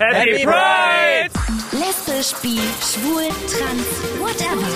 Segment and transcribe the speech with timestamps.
[0.00, 1.30] Happy Pride!
[1.70, 3.86] Lesbisch, bi, schwul, trans,
[4.18, 4.66] whatever.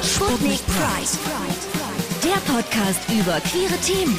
[0.00, 1.18] Sputnik Pride.
[2.24, 4.18] Der Podcast über queere Themen.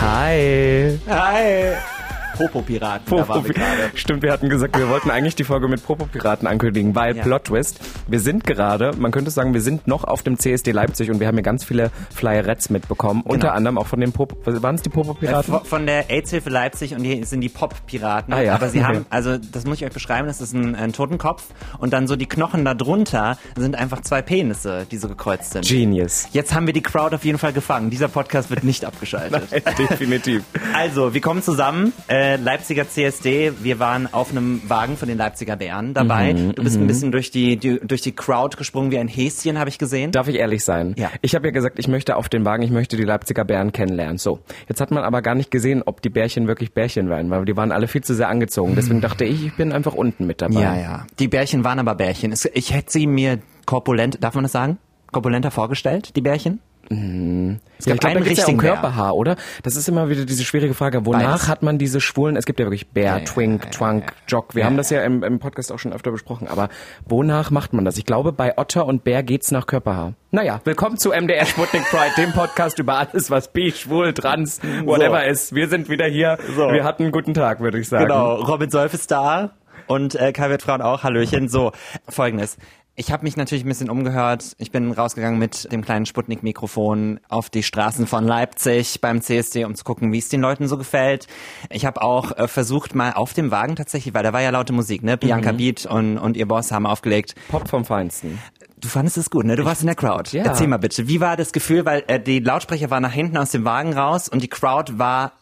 [0.00, 0.98] Hi.
[1.08, 1.99] Hi.
[2.46, 3.90] Popo-Piraten, gerade.
[3.94, 7.22] Stimmt, wir hatten gesagt, wir wollten eigentlich die Folge mit Popo-Piraten ankündigen, weil Ja.
[7.22, 7.80] Plot Twist.
[8.06, 11.26] Wir sind gerade, man könnte sagen, wir sind noch auf dem CSD Leipzig und wir
[11.26, 13.22] haben hier ganz viele Flyerettes mitbekommen.
[13.22, 13.34] Genau.
[13.34, 15.52] Unter anderem auch von den Popo, waren es die Popo-Piraten?
[15.52, 18.32] Von- Von der AIDS-Hilfe Leipzig und die sind die Pop-Piraten.
[18.34, 18.54] Ah ja.
[18.54, 18.86] Aber sie Okay.
[18.86, 21.44] haben, also das muss ich euch beschreiben, das ist ein, ein Totenkopf
[21.78, 25.66] und dann so die Knochen da drunter sind einfach zwei Penisse, die so gekreuzt sind.
[25.66, 26.28] Genius.
[26.32, 27.90] Jetzt haben wir die Crowd auf jeden Fall gefangen.
[27.90, 29.42] Dieser Podcast wird nicht abgeschaltet.
[29.78, 30.42] Definitiv.
[30.74, 31.92] Also, wir kommen zusammen.
[32.08, 33.52] Äh, Leipziger CSD.
[33.62, 36.34] Wir waren auf einem Wagen von den Leipziger Bären dabei.
[36.34, 39.58] Mhm, du bist ein bisschen durch die, die durch die Crowd gesprungen wie ein Häschen,
[39.58, 40.12] habe ich gesehen.
[40.12, 40.94] Darf ich ehrlich sein?
[40.98, 41.10] Ja.
[41.22, 44.18] Ich habe ja gesagt, ich möchte auf den Wagen, ich möchte die Leipziger Bären kennenlernen.
[44.18, 47.44] So, jetzt hat man aber gar nicht gesehen, ob die Bärchen wirklich Bärchen waren, weil
[47.44, 48.74] die waren alle viel zu sehr angezogen.
[48.76, 50.60] Deswegen dachte ich, ich bin einfach unten mit dabei.
[50.60, 51.06] Ja, ja.
[51.18, 52.34] Die Bärchen waren aber Bärchen.
[52.54, 54.78] Ich hätte sie mir korpulent, darf man das sagen?
[55.12, 56.60] Korpulenter vorgestellt, die Bärchen?
[56.88, 58.72] Es Ja, ich gab glaube, da einen geht's ja um richtigen Bär.
[58.72, 59.36] Körperhaar, oder?
[59.62, 61.06] Das ist immer wieder diese schwierige Frage.
[61.06, 61.48] Wonach Beides.
[61.48, 64.04] hat man diese schwulen, es gibt ja wirklich Bär, Ja, ja, Twink, ja, ja, Twunk,
[64.06, 64.12] ja.
[64.28, 64.54] Jock.
[64.54, 64.78] Wir Ja, haben ja.
[64.78, 66.48] das ja im, im Podcast auch schon öfter besprochen.
[66.48, 66.68] Aber
[67.06, 67.96] wonach macht man das?
[67.96, 70.14] Ich glaube, bei Otter und Bär geht's nach Körperhaar.
[70.32, 75.24] Naja, willkommen zu MDR Sputnik Pride, dem Podcast über alles, was bi, schwul, trans, whatever
[75.26, 75.54] ist.
[75.54, 76.38] Wir sind wieder hier.
[76.56, 76.70] So.
[76.72, 78.04] Wir hatten einen guten Tag, würde ich sagen.
[78.06, 79.50] Genau, Robin Solf ist da
[79.86, 81.02] und äh, Kai Frauen auch.
[81.02, 81.48] Hallöchen.
[81.48, 81.72] So,
[82.08, 82.56] folgendes.
[83.00, 84.54] Ich habe mich natürlich ein bisschen umgehört.
[84.58, 89.74] Ich bin rausgegangen mit dem kleinen Sputnik-Mikrofon auf die Straßen von Leipzig beim CSD, um
[89.74, 91.26] zu gucken, wie es den Leuten so gefällt.
[91.70, 94.74] Ich habe auch äh, versucht, mal auf dem Wagen tatsächlich, weil da war ja laute
[94.74, 95.14] Musik, ne?
[95.14, 95.20] Mhm.
[95.20, 97.36] Bianca Beat und, und ihr Boss haben aufgelegt.
[97.48, 98.38] Pop vom Feinsten.
[98.78, 99.56] Du fandest es gut, ne?
[99.56, 100.36] Du warst in der Crowd.
[100.36, 100.44] Ja.
[100.44, 103.50] Erzähl mal bitte, wie war das Gefühl, weil äh, die Lautsprecher waren nach hinten aus
[103.50, 105.32] dem Wagen raus und die Crowd war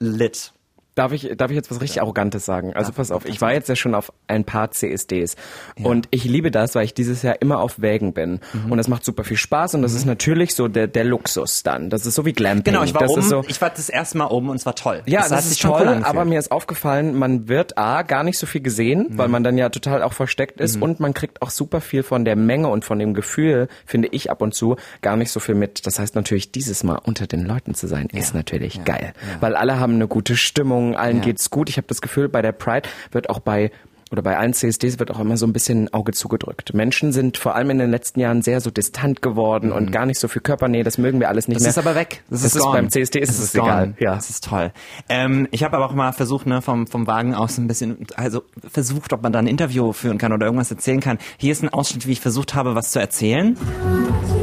[0.00, 0.52] lit.
[0.94, 2.72] Darf ich, darf ich jetzt was richtig Arrogantes sagen?
[2.74, 5.34] Also pass auf, ich war jetzt ja schon auf ein paar CSDs
[5.82, 8.70] und ich liebe das, weil ich dieses Jahr immer auf Wägen bin Mhm.
[8.72, 11.90] und das macht super viel Spaß und das ist natürlich so der, der Luxus dann.
[11.90, 12.72] Das ist so wie Glamping.
[12.74, 14.76] Genau, ich war das oben, so, ich war das erste Mal oben und es war
[14.76, 15.02] toll.
[15.06, 18.22] ja, das, das, ist schon toll, cool aber mir ist aufgefallen, man wird A, gar
[18.22, 19.18] nicht so viel gesehen, Mhm.
[19.18, 22.24] weil man dann ja total auch versteckt ist und man kriegt auch super viel von
[22.24, 25.56] der Menge und von dem Gefühl, finde ich ab und zu, gar nicht so viel
[25.56, 25.86] mit.
[25.86, 29.80] Das heißt natürlich, dieses Mal unter den Leuten zu sein, ist natürlich geil, weil alle
[29.80, 31.22] haben eine gute Stimmung, allen Ja.
[31.24, 31.68] geht's gut.
[31.68, 33.70] Ich habe das Gefühl, bei der Pride wird auch bei
[34.12, 36.72] oder bei allen CSDs wird auch immer so ein bisschen ein Auge zugedrückt.
[36.72, 40.20] Menschen sind vor allem in den letzten Jahren sehr so distant geworden und gar nicht
[40.20, 40.84] so viel Körpernähe.
[40.84, 41.64] Das mögen wir alles nicht Mhm.
[41.64, 41.82] das mehr.
[41.82, 42.22] ist aber weg.
[42.30, 42.74] Das, Das ist gone.
[42.76, 43.64] beim CSD ist es gone.
[43.66, 43.94] egal.
[43.98, 44.14] Ja.
[44.14, 44.70] Das ist toll.
[45.08, 48.42] Ähm, ich habe aber auch mal versucht, ne, vom, vom Wagen aus ein bisschen, also
[48.70, 51.18] versucht, ob man da ein Interview führen kann oder irgendwas erzählen kann.
[51.38, 53.56] Hier ist ein Ausschnitt, wie ich versucht habe, was zu erzählen.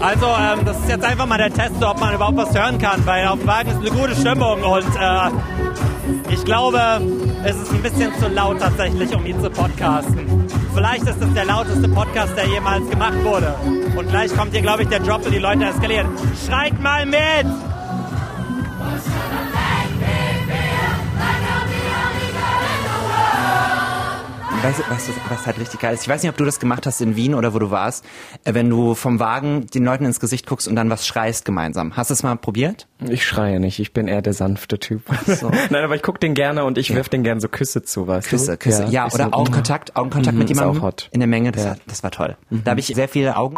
[0.01, 3.05] Also, ähm, das ist jetzt einfach mal der Test, ob man überhaupt was hören kann,
[3.05, 5.29] weil auf dem Wagen ist eine gute Stimmung und äh,
[6.29, 6.79] ich glaube,
[7.43, 10.47] es ist ein bisschen zu laut tatsächlich, um ihn zu podcasten.
[10.73, 13.53] Vielleicht ist es der lauteste Podcast, der jemals gemacht wurde.
[13.95, 16.07] Und gleich kommt hier, glaube ich, der Drop und die Leute eskalieren.
[16.45, 17.45] Schreit mal mit!
[24.63, 26.03] Weißt weißt du, was halt richtig geil ist?
[26.03, 28.05] Ich weiß nicht, ob du das gemacht hast in Wien oder wo du warst,
[28.43, 31.95] äh, wenn du vom Wagen den Leuten ins Gesicht guckst und dann was schreist gemeinsam.
[31.97, 32.87] Hast du es mal probiert?
[32.99, 35.01] Ich schreie nicht, ich bin eher der sanfte Typ.
[35.69, 38.27] Nein, aber ich guck den gerne und ich wirf den gerne so Küsse zu, weißt
[38.27, 38.57] Küsse, du?
[38.57, 38.85] Küsse.
[38.89, 41.09] Ja, ich oder so, Augenkontakt, Augenkontakt Mhm, mit ist jemandem auch hot.
[41.11, 41.51] in der Menge.
[41.51, 41.69] Das, Ja.
[41.71, 42.37] war, das war toll.
[42.51, 43.55] Da habe ich sehr viele Augen.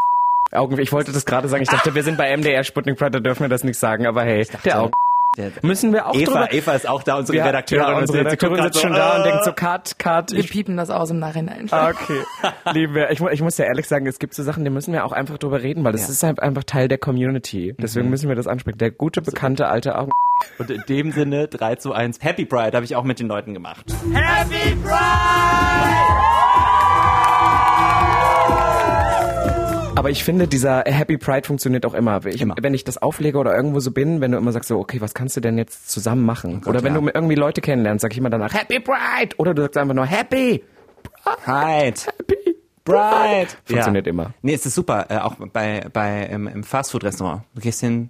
[0.54, 3.20] Augen, ich wollte das gerade sagen, ich dachte, wir sind bei MDR Sputnik Pride, da
[3.20, 4.94] dürfen wir das nicht sagen, aber hey, der Augen.
[5.38, 6.54] Der, Müssen wir auch Eva, drüber...
[6.54, 7.86] Eva ist auch da, unsere ja, Redakteurin.
[7.88, 10.32] ja, und unsere Redakteurin sitzt schon da und äh, denkt so, Cut, Cut.
[10.32, 11.68] Wir Ich, piepen das aus im Nachhinein.
[11.72, 12.22] Ah, okay,
[12.74, 13.10] lieben wir.
[13.10, 15.40] Ich, ich muss ja ehrlich sagen, es gibt so Sachen, die müssen wir auch einfach
[15.40, 16.10] drüber reden, weil das Ja.
[16.10, 17.74] ist halt einfach Teil der Community.
[17.80, 18.78] Deswegen müssen wir das ansprechen.
[18.78, 20.12] Der gute, bekannte alte Augen...
[20.60, 22.20] Und in dem Sinne 3 zu 1.
[22.22, 23.86] Happy Pride habe ich auch mit den Leuten gemacht.
[24.14, 26.13] Happy Pride!
[30.04, 32.26] Aber ich finde, dieser Happy Pride funktioniert auch immer.
[32.26, 32.56] Ich, Immer.
[32.60, 35.14] Wenn ich das auflege oder irgendwo so bin, wenn du immer sagst so, okay, was
[35.14, 36.62] kannst du denn jetzt zusammen machen?
[36.66, 37.00] oder wenn ja.
[37.00, 39.34] du irgendwie Leute kennenlernst, sag ich immer danach Happy Pride.
[39.38, 40.62] Oder du sagst einfach nur Happy.
[41.24, 42.02] Pride.
[42.18, 42.58] Happy.
[42.84, 43.48] Pride.
[43.64, 44.34] Funktioniert immer.
[44.42, 45.06] Nee, es ist super.
[45.08, 47.44] Äh, auch bei, bei im, im Fastfood-Restaurant.
[47.56, 48.10] Du gehst hin,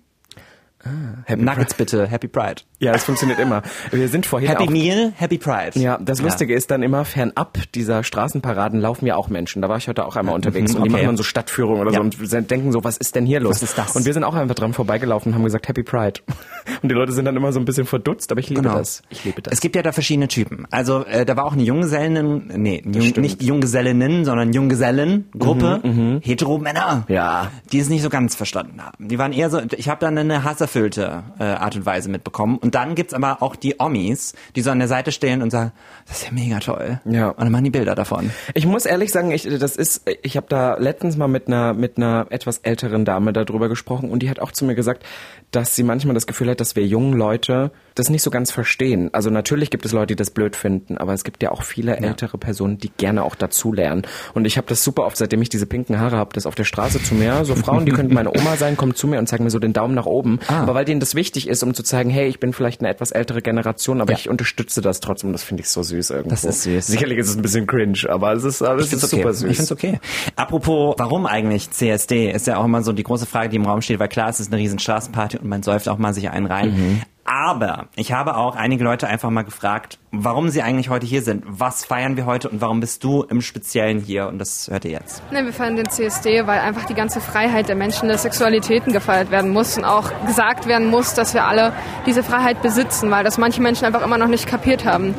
[1.26, 2.62] Happy Nuggets bitte, Happy Pride.
[2.80, 3.62] Ja, das funktioniert immer.
[3.92, 5.80] Wir sind vorhin Happy auch Meal, Happy Pride.
[5.80, 9.62] Ja, das Lustige ist dann immer, fernab dieser Straßenparaden laufen ja auch Menschen.
[9.62, 10.98] Da war ich heute auch einmal unterwegs Mhm, und die okay.
[11.04, 11.98] machen dann so Stadtführungen oder Ja.
[12.20, 13.56] so und denken so, was ist denn hier los?
[13.56, 13.96] Was ist das?
[13.96, 16.20] Und wir sind auch einfach dran vorbeigelaufen und haben gesagt, Happy Pride.
[16.82, 18.78] Und die Leute sind dann immer so ein bisschen verdutzt, aber ich liebe Genau.
[18.78, 19.02] das.
[19.10, 19.54] Ich liebe das.
[19.54, 20.66] Es gibt ja da verschiedene Typen.
[20.72, 27.52] Also äh, da war auch eine Junggesellen, nee, Jung, nicht Junggesellinnen, sondern Junggesellengruppe, Hetero-Männer, Ja.
[27.72, 29.08] die es nicht so ganz verstanden haben.
[29.10, 32.58] Die waren eher so, ich habe dann eine unerfüllte äh, Art und Weise mitbekommen.
[32.58, 35.72] Und dann gibt's aber auch die Omis, die so an der Seite stehen und sagen,
[36.08, 37.00] das ist ja mega toll.
[37.06, 37.30] Ja.
[37.30, 38.32] Und dann machen die Bilder davon.
[38.54, 41.98] Ich muss ehrlich sagen, ich, das ist, ich habe da letztens mal mit einer mit
[41.98, 45.04] einer etwas älteren Dame darüber gesprochen und die hat auch zu mir gesagt,
[45.52, 49.10] dass sie manchmal das Gefühl hat, dass wir jungen Leute das nicht so ganz verstehen.
[49.14, 51.98] Also natürlich gibt es Leute, die das blöd finden, aber es gibt ja auch viele
[51.98, 54.04] ältere Personen, die gerne auch dazulernen.
[54.34, 56.64] Und ich habe das super oft, seitdem ich diese pinken Haare habe, das auf der
[56.64, 59.44] Straße zu mir, so Frauen, die könnten meine Oma sein, kommen zu mir und zeigen
[59.44, 60.40] mir so den Daumen nach oben.
[60.48, 60.62] Ah.
[60.62, 63.12] Aber weil denen das wichtig ist, um zu zeigen, hey, ich bin vielleicht eine etwas
[63.12, 64.18] ältere Generation, aber Ja.
[64.18, 65.32] ich unterstütze das trotzdem.
[65.32, 66.30] Das finde ich so süß irgendwo.
[66.32, 66.88] Das ist süß.
[66.88, 69.18] Sicherlich ist es ein bisschen cringe, aber es ist, aber es ist okay.
[69.18, 69.50] super süß.
[69.50, 70.00] Ich find's okay.
[70.36, 72.32] Apropos, warum eigentlich CSD?
[72.32, 74.40] Ist ja auch immer so die große Frage, die im Raum steht, weil klar, es
[74.40, 76.72] ist eine riesen Straßenparty und man säuft auch mal sich einen rein.
[76.72, 77.02] Mhm.
[77.36, 81.44] Aber ich habe auch einige Leute einfach mal gefragt, warum sie eigentlich heute hier sind.
[81.48, 84.28] Was feiern wir heute und warum bist du im Speziellen hier?
[84.28, 85.24] Und das hört ihr jetzt.
[85.32, 89.32] Ne, wir feiern den CSD, weil einfach die ganze Freiheit der Menschen der Sexualitäten gefeiert
[89.32, 91.74] werden muss und auch gesagt werden muss, dass wir alle
[92.06, 95.16] diese Freiheit besitzen, weil das manche Menschen einfach immer noch nicht kapiert haben.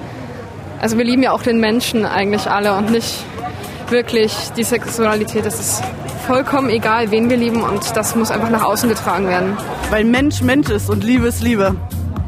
[0.80, 3.24] Also wir lieben ja auch den Menschen eigentlich alle und nicht
[3.88, 5.44] wirklich die Sexualität.
[5.44, 5.82] Das ist
[6.28, 9.56] vollkommen egal, wen wir lieben und das muss einfach nach außen getragen werden.
[9.90, 11.74] weil Mensch Mensch ist und Liebe ist Liebe.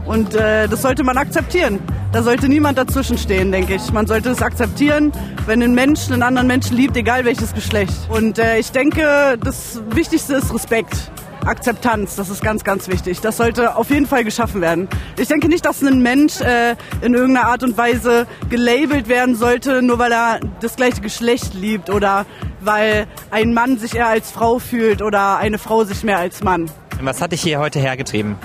[0.06, 1.80] Und äh, das sollte man akzeptieren.
[2.12, 3.92] Da sollte niemand dazwischen stehen, denke ich.
[3.92, 5.12] Man sollte es akzeptieren,
[5.46, 7.94] wenn ein Mensch einen anderen Menschen liebt, egal welches Geschlecht.
[8.08, 11.10] Und äh, ich denke, das Wichtigste ist Respekt.
[11.44, 13.20] Akzeptanz, das ist ganz, ganz wichtig.
[13.20, 14.88] Das sollte auf jeden Fall geschaffen werden.
[15.16, 19.80] Ich denke nicht, dass ein Mensch äh, in irgendeiner Art und Weise gelabelt werden sollte,
[19.80, 22.26] nur weil er das gleiche Geschlecht liebt oder
[22.60, 26.68] weil ein Mann sich eher als Frau fühlt oder eine Frau sich mehr als Mann.
[27.00, 28.36] Was hat dich hier heute hergetrieben?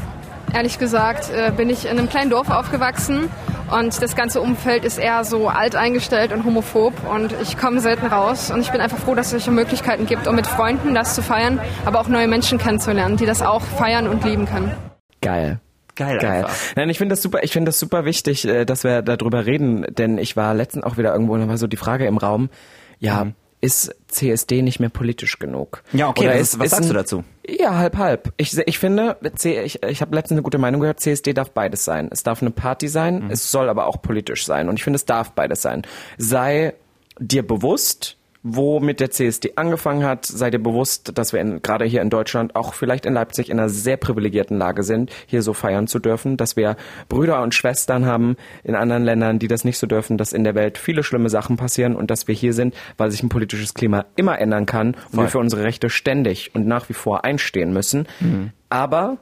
[0.53, 3.29] Ehrlich gesagt äh, bin ich in einem kleinen Dorf aufgewachsen
[3.71, 8.51] und das ganze Umfeld ist eher so alteingestellt und homophob und ich komme selten raus
[8.51, 11.21] und ich bin einfach froh, dass es solche Möglichkeiten gibt, um mit Freunden das zu
[11.21, 14.71] feiern, aber auch neue Menschen kennenzulernen, die das auch feiern und lieben können.
[15.21, 15.59] Geil.
[15.95, 16.43] Geil, Geil.
[16.45, 16.55] einfach.
[16.75, 19.85] Nein, ich finde das super, ich finde das super wichtig, äh, dass wir darüber reden,
[19.89, 22.49] denn ich war letztens auch wieder irgendwo und da war so die Frage im Raum,
[22.99, 23.27] ja,
[23.59, 25.83] ist CSD nicht mehr politisch genug?
[25.91, 25.99] Mhm.
[25.99, 27.23] Ja, okay, Oder was- ist, was ist sagst du ein- dazu?
[27.59, 28.33] Ja, halb, halb.
[28.37, 32.07] Ich, ich finde, ich, ich habe letztens eine gute Meinung gehört, CSD darf beides sein.
[32.11, 33.31] Es darf eine Party sein, Mhm.
[33.31, 34.69] es soll aber auch politisch sein.
[34.69, 35.81] Und ich finde, es darf beides sein.
[36.17, 36.73] Sei
[37.19, 42.01] dir bewusst, womit der CSD angefangen hat, sei dir bewusst, dass wir in, gerade hier
[42.01, 45.87] in Deutschland, auch vielleicht in Leipzig, in einer sehr privilegierten Lage sind, hier so feiern
[45.87, 46.75] zu dürfen, dass wir
[47.07, 50.55] Brüder und Schwestern haben in anderen Ländern, die das nicht so dürfen, dass in der
[50.55, 54.05] Welt viele schlimme Sachen passieren und dass wir hier sind, weil sich ein politisches Klima
[54.15, 58.07] immer ändern kann und wir für unsere Rechte ständig und nach wie vor einstehen müssen.
[58.69, 59.17] Aber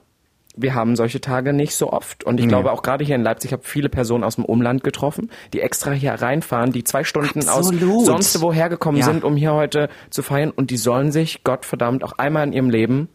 [0.61, 2.23] wir haben solche Tage nicht so oft.
[2.23, 4.83] Und ich glaube auch gerade hier in Leipzig, ich habe viele Personen aus dem Umland
[4.83, 7.83] getroffen, die extra hier reinfahren, die zwei Stunden Absolut.
[7.83, 9.05] aus sonst woher gekommen Ja.
[9.05, 10.51] sind, um hier heute zu feiern.
[10.51, 13.09] Und die sollen sich, Gottverdammt, auch einmal in ihrem Leben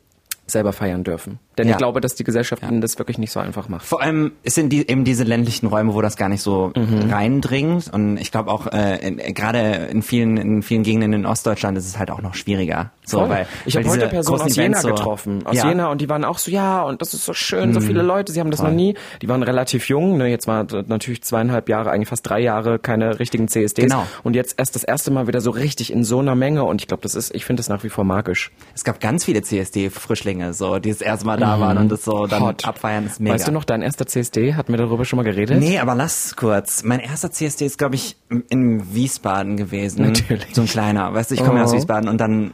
[0.47, 1.39] selber feiern dürfen.
[1.59, 1.73] Denn Ja.
[1.73, 3.85] ich glaube, dass die Gesellschaft ihnen das wirklich nicht so einfach macht.
[3.87, 7.11] Vor allem es sind die, eben diese ländlichen Räume, wo das gar nicht so Mhm.
[7.13, 7.91] reindringt.
[7.93, 11.99] Und ich glaube auch, äh, gerade in vielen, in vielen Gegenden in Ostdeutschland ist es
[11.99, 12.91] halt auch noch schwieriger.
[13.05, 13.29] So, Voll.
[13.29, 15.65] weil, ich habe heute Personen aus Jena so- getroffen, aus ja.
[15.65, 15.71] Mhm.
[15.71, 18.33] Jena und die waren auch so, ja, und das ist so schön, so viele Leute,
[18.33, 21.91] sie haben das noch nie, die waren relativ jung, ne, jetzt war natürlich zweieinhalb Jahre,
[21.91, 24.07] eigentlich fast drei Jahre keine richtigen CSDs Genau.
[24.23, 26.89] und jetzt erst das erste Mal wieder so richtig in so einer Menge und ich
[26.89, 28.51] glaube, das ist, ich finde das nach wie vor magisch.
[28.75, 32.27] Es gab ganz viele CSD-Frischlinge, so, die das erste Mal da waren und das so
[32.27, 32.47] dann Mhm.
[32.47, 32.65] Hot.
[32.67, 33.35] abfeiern ist mega.
[33.35, 35.59] Weißt du noch, dein erster CSD, hatten wir darüber schon mal geredet?
[35.61, 36.83] Nee, aber lass kurz.
[36.83, 38.17] Mein erster CSD ist, glaube ich,
[38.49, 40.03] in Wiesbaden gewesen.
[40.07, 40.49] Natürlich.
[40.55, 41.13] So ein kleiner.
[41.15, 41.77] Weißt du, ich komme ja aus Oh.
[41.77, 42.49] Wiesbaden und dann,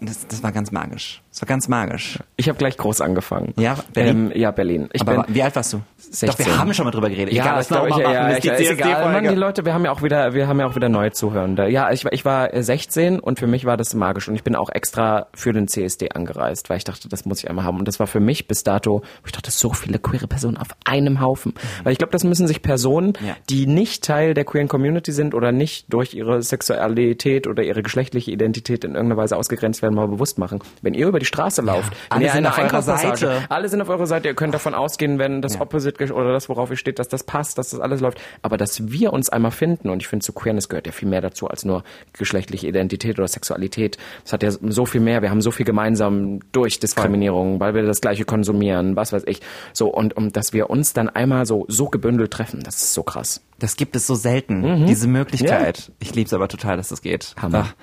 [0.00, 1.22] äh, das, das war ganz magisch.
[1.38, 2.18] Das war ganz magisch.
[2.36, 3.54] Ich habe gleich groß angefangen.
[3.58, 4.32] Ja, Berlin?
[4.32, 4.88] Ähm, ja, Berlin.
[4.92, 5.80] Ich aber bin, wie alt warst du?
[5.98, 6.28] 16.
[6.30, 7.32] Doch, wir haben schon mal drüber geredet.
[7.32, 9.12] Ja, Egal, das glaube ich, machen, ja, die ist egal.
[9.12, 11.68] Mann, die Leute, wir haben ja auch wieder, wir haben ja auch wieder neue Zuhörende.
[11.68, 14.42] Ja, ich, war- ich war äh, 16 und für mich war das magisch und ich
[14.42, 17.78] bin auch extra für den CSD angereist, weil ich dachte, das muss ich einmal haben
[17.78, 21.20] und das war für mich bis dato, ich dachte, so viele queere Personen auf einem
[21.20, 21.54] Haufen,
[21.84, 23.36] weil ich glaube, das müssen sich Personen, Ja.
[23.48, 28.30] die nicht Teil der queeren Community sind oder nicht durch ihre Sexualität oder ihre geschlechtliche
[28.30, 30.58] Identität in irgendeiner Weise ausgegrenzt werden, mal bewusst machen.
[30.82, 33.44] Wenn ihr über die Straße lauft, wenn alle sind auf eurer Seite.
[33.48, 36.48] alle sind auf eurer Seite, ihr könnt davon ausgehen, wenn das Opposite gesch- oder das,
[36.48, 38.20] worauf ihr steht, dass das passt, dass das alles läuft.
[38.42, 41.20] Aber dass wir uns einmal finden, und ich finde, zu Queerness gehört ja viel mehr
[41.20, 43.98] dazu als nur geschlechtliche Identität oder Sexualität.
[44.24, 47.84] Es hat ja so viel mehr, wir haben so viel gemeinsam durch Diskriminierung, weil wir
[47.84, 49.40] das Gleiche konsumieren, was weiß ich.
[49.72, 53.02] So, und um, dass wir uns dann einmal so, so gebündelt treffen, das ist so
[53.02, 53.42] krass.
[53.58, 55.78] Das gibt es so selten, diese Möglichkeit.
[55.78, 55.94] Ja.
[55.98, 57.34] Ich lieb's aber total, dass das geht.
[57.40, 57.66] Hammer.
[57.68, 57.74] Ach.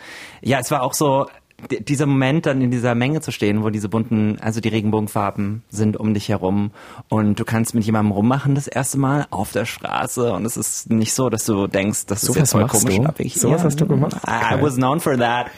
[0.41, 1.27] Ja, es war auch so,
[1.69, 5.97] dieser Moment dann in dieser Menge zu stehen, wo diese bunten, also die Regenbogenfarben sind
[5.97, 6.71] um dich herum
[7.07, 10.91] und du kannst mit jemandem rummachen das erste Mal auf der Straße und es ist
[10.91, 12.97] nicht so, dass du denkst, das ist Sowas jetzt voll komisch.
[13.17, 13.23] du?
[13.23, 14.15] ich- Sowas hast du gemacht?
[14.27, 15.47] I, I was known for that.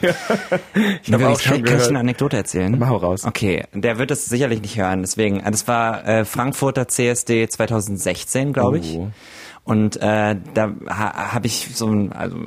[1.02, 2.88] Ich habe auch schon kann, kann ich eine Anekdote erzählen?
[2.88, 3.24] Hau raus.
[3.24, 5.00] Okay, der wird es sicherlich nicht hören.
[5.02, 8.96] Deswegen, äh, das war äh, Frankfurter CSD 2016, glaube ich.
[8.96, 9.10] Oh.
[9.68, 12.38] Und äh, da ha, habe ich so einen, also,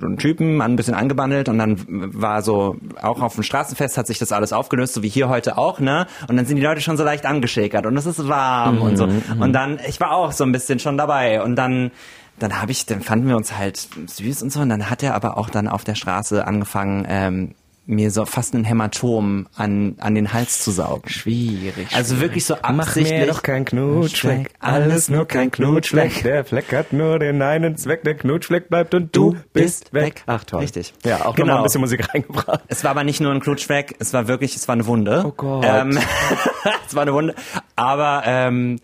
[0.00, 4.06] so einen Typen ein bisschen angebandelt und dann war so, auch auf dem Straßenfest hat
[4.06, 6.06] sich das alles aufgelöst, so wie hier heute auch, ne?
[6.26, 9.06] Und dann sind die Leute schon so leicht angeschäkert und es ist warm und so.
[9.38, 11.90] Und dann, ich war auch so ein bisschen schon dabei und dann
[12.38, 14.60] dann habe ich, dann fanden wir uns halt süß und so.
[14.60, 17.54] Und dann hat er aber auch dann auf der Straße angefangen, ähm,
[17.90, 21.08] mir so fast ein Hämatom an, an den Hals zu saugen.
[21.08, 21.88] Schwierig.
[21.94, 23.20] Also wirklich so Mach absichtlich.
[23.20, 26.22] mir doch kein Knutschfleck, alles nur kein Knutschfleck.
[26.22, 30.22] Der Fleck hat nur den einen Zweck, der Knutschfleck bleibt und du bist weg.
[30.26, 30.60] Ach toll.
[30.60, 30.94] Richtig.
[31.04, 31.46] Ja, auch Genau.
[31.48, 32.60] nochmal ein bisschen Musik reingebracht.
[32.68, 35.22] Es war aber nicht nur ein Knutschfleck, es war wirklich, es war eine Wunde.
[35.26, 35.64] Oh Gott.
[35.66, 35.98] Ähm,
[36.86, 37.34] es war eine Wunde.
[37.76, 38.78] Aber ähm,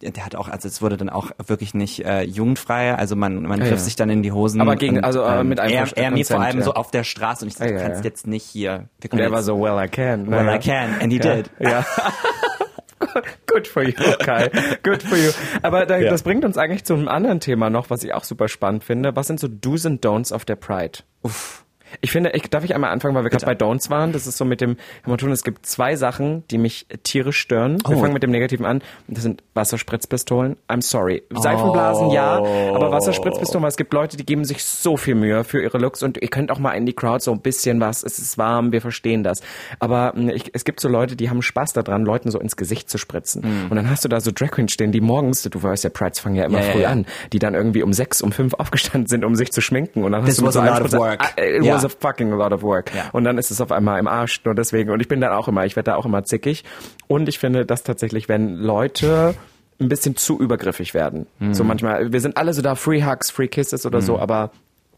[0.00, 3.42] der der hat auch, also es wurde dann auch wirklich nicht äh, jugendfrei, also man,
[3.42, 3.84] man Ja, griff ja.
[3.84, 4.60] sich dann in die Hosen.
[4.60, 6.64] Aber gegen- und, also, äh, mit einem er, er mir vor allem ja.
[6.64, 8.08] so auf der Straße und ich dachte, Ja, du ja, kannst ja.
[8.10, 8.88] jetzt nicht hier.
[9.00, 10.30] Wir Und er war so, well, I can.
[10.30, 10.48] well.
[10.54, 11.34] I can, and he Ja.
[11.36, 11.50] did.
[11.58, 11.84] Ja.
[13.46, 14.48] Good for you, Kai.
[14.82, 15.30] Good for you.
[15.62, 18.48] Aber da, das bringt uns eigentlich zu einem anderen Thema noch, was ich auch super
[18.48, 19.14] spannend finde.
[19.16, 21.00] Was sind so Do's and Don'ts auf der Pride?
[21.22, 21.64] Uff.
[22.00, 24.12] Ich finde, ich, darf ich einmal anfangen, weil wir gerade bei Don'ts waren.
[24.12, 25.30] Das ist so mit dem Hämaton.
[25.32, 27.78] Es gibt zwei Sachen, die mich tierisch stören.
[27.86, 28.00] Wir Oh.
[28.00, 28.82] fangen mit dem Negativen an.
[29.08, 30.56] Das sind Wasserspritzpistolen.
[30.68, 31.22] I'm sorry.
[31.30, 35.62] Seifenblasen, ja, aber Wasserspritzpistolen, weil es gibt Leute, die geben sich so viel Mühe für
[35.62, 38.02] ihre Looks und ihr könnt auch mal in die Crowd so ein bisschen was.
[38.02, 39.40] Es ist warm, wir verstehen das.
[39.78, 42.88] Aber mh, ich, es gibt so Leute, die haben Spaß daran, Leuten so ins Gesicht
[42.90, 43.42] zu spritzen.
[43.70, 46.20] Und dann hast du da so Drag Queens stehen, die morgens, du weißt ja, Prides
[46.20, 46.88] fangen ja immer ja, früh ja.
[46.90, 50.04] an, die dann irgendwie um sechs, um fünf aufgestanden sind, um sich zu schminken.
[50.04, 51.20] Und dann This hast du so a lot of work.
[51.22, 51.74] Ah, It Ja.
[51.82, 52.94] Was a fucking lot of work.
[52.94, 53.10] Ja.
[53.12, 54.90] Und dann ist es auf einmal im Arsch, nur deswegen.
[54.90, 56.64] Und ich bin dann auch immer, ich werde da auch immer zickig.
[57.08, 59.34] Und ich finde, dass tatsächlich, wenn Leute
[59.80, 61.26] ein bisschen zu übergriffig werden.
[61.38, 61.54] Mhm.
[61.54, 64.50] So manchmal, wir sind alle so da, Free Hugs, Free Kisses oder so, aber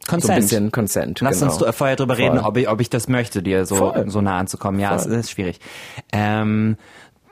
[0.06, 0.40] so ein Consent.
[0.40, 1.20] bisschen Consent.
[1.20, 1.54] Lass genau.
[1.54, 2.24] uns vorher drüber Voll.
[2.26, 4.10] reden, ob ich, ob ich das möchte, dir so, Voll.
[4.10, 4.78] so nah anzukommen.
[4.80, 5.12] Ja, es Voll.
[5.14, 5.60] ist schwierig.
[6.12, 6.76] Ähm,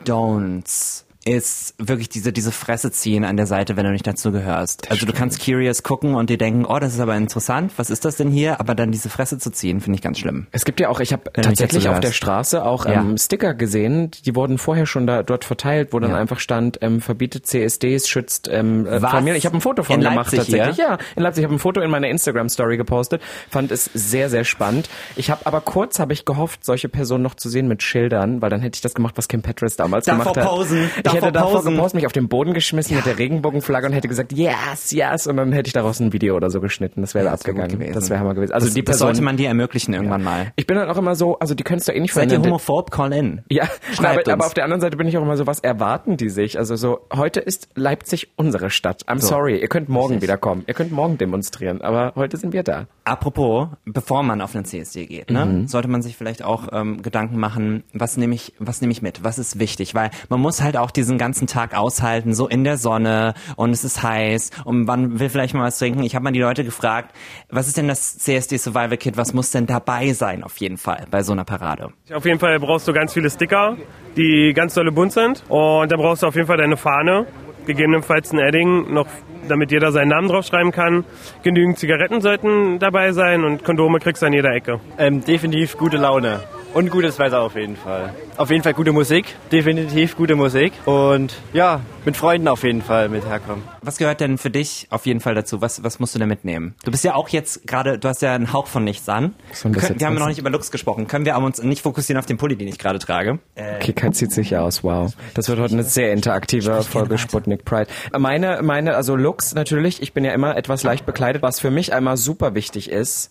[0.07, 4.91] Don'ts ist wirklich diese, diese Fresse ziehen an der Seite, wenn du nicht dazu gehörst.
[4.91, 8.05] also du kannst curious gucken und dir denken, oh, das ist aber interessant, was ist
[8.05, 8.59] das denn hier?
[8.61, 10.47] Aber dann diese Fresse zu ziehen, finde ich ganz schlimm.
[10.51, 12.13] Es gibt ja auch, ich habe tatsächlich auf der.
[12.13, 13.01] Straße auch Ja.
[13.01, 16.17] ähm, Sticker gesehen, die wurden vorher schon da dort verteilt, wo dann Ja.
[16.19, 19.01] einfach stand, ähm, verbietet CSDs, schützt ähm, äh?
[19.01, 19.37] Familien.
[19.37, 20.77] Ich habe ein Foto von In gemacht Leipzig tatsächlich.
[20.77, 21.43] Ja, in Leipzig.
[21.43, 24.89] Ich habe ein Foto in meiner Instagram Story gepostet, fand es sehr sehr spannend.
[25.17, 28.51] Ich habe aber kurz habe ich gehofft, solche Personen noch zu sehen mit Schildern, weil
[28.51, 30.45] dann hätte ich das gemacht, was Kim Petras damals Davor gemacht hat.
[30.49, 34.09] posen, ich hätte davor gepostet, mich auf den Boden geschmissen mit der Regenbogenflagge und hätte
[34.09, 37.01] gesagt, yes, yes, und dann hätte ich daraus ein Video oder so geschnitten.
[37.01, 37.79] Das wäre das wär gut abgegangen.
[37.81, 37.95] gewesen.
[38.01, 38.53] das wäre hammer gewesen.
[38.53, 40.53] Also das, die das Person, sollte man dir ermöglichen irgendwann mal.
[40.57, 42.91] ich bin dann auch immer so, also die es doch eh nicht Seid ihr homophob?
[42.91, 43.43] Call in.
[43.49, 46.17] Ja, Schreibt aber, aber auf der anderen Seite bin ich auch immer so, was erwarten
[46.17, 46.59] die sich?
[46.59, 49.05] Also so, heute ist Leipzig unsere Stadt.
[49.07, 49.29] I'm So.
[49.29, 50.29] sorry, ihr könnt morgen Richtig.
[50.29, 50.65] wieder kommen.
[50.67, 52.87] Ihr könnt morgen demonstrieren, aber heute sind wir da.
[53.05, 55.67] Apropos, bevor man auf einen CSD geht, ne, Mhm.
[55.69, 59.25] sollte man sich vielleicht auch ähm, Gedanken machen, was nehme ich, was nehme ich mit,
[59.25, 62.77] was ist wichtig, weil man muss halt auch diesen ganzen Tag aushalten, so in der
[62.77, 66.03] Sonne und es ist heiß und man will vielleicht mal was trinken.
[66.05, 67.15] Ich habe mal die Leute gefragt,
[67.51, 71.07] was ist denn das CSD Survival Kit, was muss denn dabei sein auf jeden Fall
[71.11, 71.91] bei so einer Parade?
[72.15, 73.77] Auf jeden Fall brauchst du ganz viele Sticker,
[74.17, 75.43] die ganz dolle bunt sind.
[75.49, 77.27] Und dann brauchst du auf jeden Fall deine Fahne,
[77.67, 79.09] gegebenenfalls ein Edding, noch
[79.49, 81.05] damit jeder seinen Namen draufschreiben kann.
[81.43, 84.81] Genügend Zigaretten sollten dabei sein und Kondome kriegst du an jeder Ecke.
[84.99, 86.41] Ähm, definitiv gute Laune.
[86.75, 88.15] Und gutes Wetter auf jeden Fall.
[88.39, 89.27] Auf jeden Fall gute Musik.
[89.53, 90.73] Definitiv gute Musik.
[90.87, 93.63] Und ja, mit Freunden auf jeden Fall mit herkommen.
[93.83, 95.61] Was gehört denn für dich auf jeden Fall dazu?
[95.61, 96.75] Was, was musst du denn mitnehmen?
[96.83, 99.35] Du bist ja auch jetzt gerade, du hast ja einen Hauch von nichts an.
[99.53, 101.07] Sollen Wir, können, wir haben was- noch nicht über Looks gesprochen.
[101.09, 103.39] Können wir aber uns nicht fokussieren auf den Pulli, den ich gerade trage?
[103.55, 105.13] Okay, Kai zieht sich aus, wow.
[105.35, 107.89] Das wird heute eine sehr interaktive Folge Sputnik Pride.
[108.19, 111.43] Meine, meine, also Looks natürlich, ich bin ja immer etwas leicht bekleidet.
[111.43, 113.31] Was für mich einmal super wichtig ist,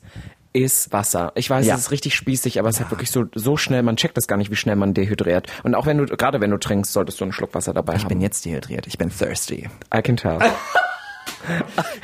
[0.54, 1.32] ist Wasser.
[1.36, 1.76] Ich weiß, Ja.
[1.76, 4.28] es ist richtig spießig, aber es ist halt wirklich so, so schnell, man checkt das
[4.28, 5.48] gar nicht, wie schnell man dehydriert.
[5.64, 8.06] Und auch wenn du, gerade wenn du trinkst, solltest du einen Schluck Wasser dabei Ich
[8.08, 8.22] bin haben.
[8.22, 9.70] jetzt dehydriert, ich bin thirsty.
[9.96, 10.40] I can tell.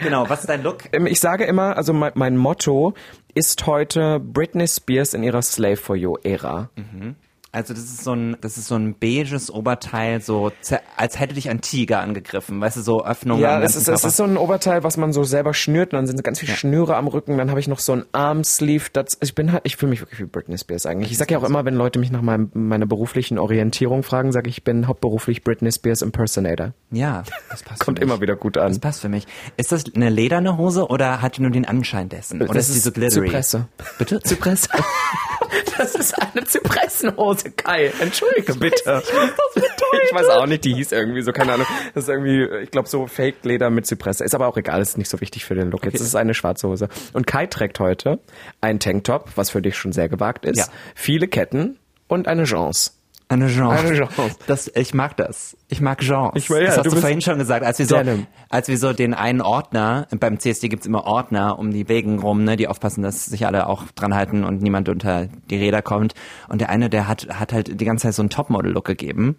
[0.01, 0.85] Genau, was ist dein Look?
[0.91, 2.93] Ähm, Ich sage immer, also mein, mein Motto
[3.35, 6.69] ist heute Britney Spears in ihrer Slave for You Ära.
[7.51, 10.51] Also das ist so ein, das ist so ein beiges Oberteil, so
[10.97, 14.17] als hätte dich ein Tiger angegriffen, weißt du, so Öffnungen Ja, es ist, es ist
[14.17, 17.07] so ein Oberteil, was man so selber schnürt und dann sind ganz viele Schnüre am
[17.07, 17.37] Rücken.
[17.37, 18.89] Dann habe ich noch so ein Armsleeve.
[18.91, 21.11] Das, ich bin halt, ich fühle mich wirklich wie Britney Spears eigentlich.
[21.11, 24.49] Ich sage ja auch immer, wenn Leute mich nach meinem, meiner beruflichen Orientierung fragen, sage
[24.49, 26.73] ich, ich bin hauptberuflich Britney Spears Impersonator.
[26.91, 27.79] ja, das passt.
[27.79, 28.69] Kommt immer wieder gut an.
[28.69, 29.25] Das passt für mich.
[29.55, 32.41] Ist das eine lederne Hose oder hat die nur den Anschein dessen?
[32.41, 33.27] Oder Das ist ist glittery?
[33.27, 33.67] Zypresse.
[33.97, 34.19] Bitte?
[34.21, 34.69] Zypresse.
[35.77, 37.91] Das ist eine Zypressenhose, Kai.
[37.99, 39.01] Entschuldige bitte.
[40.05, 41.67] Ich weiß auch nicht, die hieß irgendwie so, keine Ahnung.
[41.93, 44.23] Das ist irgendwie, ich glaube, so Fake-Leder mit Zypresse.
[44.23, 45.85] Ist aber auch egal, ist nicht so wichtig für den Look.
[45.85, 46.89] Jetzt ist es eine schwarze Hose.
[47.13, 48.19] Und Kai trägt heute
[48.61, 50.65] einen Tanktop, was für dich schon sehr gewagt ist, Ja.
[50.95, 51.77] viele Ketten
[52.07, 52.91] und eine Chance.
[53.29, 53.71] Eine Genre.
[53.75, 54.31] Eine Genre.
[54.47, 55.57] Das, ich mag das.
[55.67, 56.31] Ich mag Genres.
[56.35, 58.25] Ich will- ja, das hast du du, vorhin schon gesagt, als wir so, Denim.
[58.49, 62.45] als wir so den einen Ordner, beim CSD gibt's immer Ordner um die Wegen rum,
[62.45, 66.13] ne, die aufpassen, dass sich alle auch dran halten und niemand unter die Räder kommt.
[66.47, 69.35] Und der eine, der hat, hat halt die ganze Zeit so einen Topmodel-Look gegeben.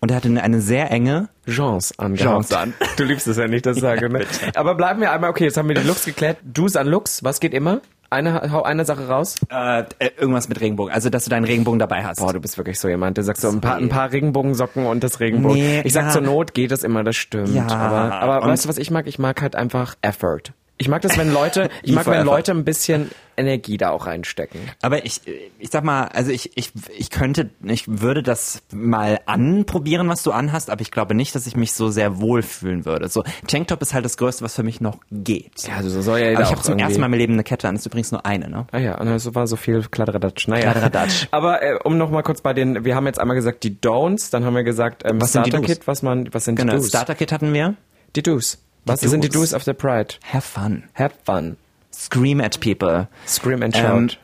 [0.00, 2.30] Und er hatte eine, sehr enge, Chance angehabt.
[2.48, 2.74] Chance an.
[2.96, 4.24] Du liebst es ja nicht, das ich sage, ne?
[4.54, 6.38] Aber bleiben wir einmal, okay, jetzt haben wir die Looks geklärt.
[6.44, 7.80] Do's an Looks, was geht immer?
[8.10, 9.36] Eine, hau eine Sache raus.
[9.50, 10.92] äh, äh, irgendwas mit Regenbogen.
[10.92, 12.18] Also, dass du deinen Regenbogen dabei hast.
[12.20, 15.04] Boah, du bist wirklich so jemand, der sagt so ein paar, ein paar Regenbogensocken und
[15.04, 15.58] das Regenbogen.
[15.58, 16.10] Nee, ich sag ja.
[16.10, 17.50] zur Not geht es immer, das stimmt.
[17.54, 19.06] Ja, aber aber und- weißt du, was ich mag?
[19.06, 20.54] Ich mag halt einfach Effort.
[20.78, 22.24] Ich mag das, wenn Leute, ich mag, wenn.
[22.24, 24.60] Leute ein bisschen Energie da auch reinstecken.
[24.82, 25.20] Aber ich,
[25.58, 30.32] ich sag mal, also ich, ich, ich könnte, ich würde das mal anprobieren, was du
[30.32, 33.08] anhast, aber ich glaube nicht, dass ich mich so sehr wohlfühlen würde.
[33.08, 35.66] So, Tanktop ist halt das Größte, was für mich noch geht.
[35.68, 37.32] Ja, also so soll ja aber jeder ich auch habe zum ersten Mal meinem Leben
[37.34, 38.66] eine Kette an, das ist übrigens nur eine, ne?
[38.72, 40.48] Ah ja, und so war so viel Kladderadatsch.
[40.48, 40.62] Naja.
[40.72, 41.28] Kladderadatsch.
[41.30, 44.30] Aber äh, um noch mal kurz bei den, wir haben jetzt einmal gesagt die Don'ts,
[44.32, 45.76] dann haben wir gesagt ähm, Was sind die Starter Do's?
[45.76, 46.88] Kit, was man, was sind Genau, die Do's?
[46.88, 47.74] Starter-Kit hatten wir.
[48.16, 48.58] die Do's.
[48.84, 49.54] Was sind die Do's.
[49.54, 50.14] Of the Pride?
[50.32, 50.84] Have fun.
[50.94, 51.56] Have fun.
[51.92, 53.08] Scream at people.
[53.26, 54.18] Scream and Ähm, shout.